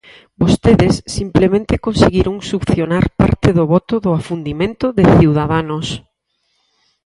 Vostedes 0.41 0.93
simplemente 1.17 1.81
conseguiron 1.85 2.35
succionar 2.51 3.05
parte 3.19 3.49
do 3.57 3.63
voto 3.73 3.95
do 4.03 4.09
afundimento 4.19 4.85
de 4.97 5.03
Ciudadanos. 5.17 5.87